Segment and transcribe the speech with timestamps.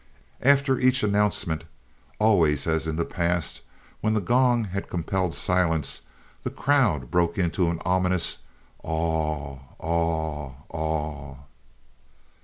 [0.41, 1.63] After each announcement,
[2.17, 3.61] always, as in the past,
[3.99, 6.01] when the gong had compelled silence,
[6.41, 8.39] the crowd broke into an ominous
[8.83, 11.35] "Aw, aw, aw."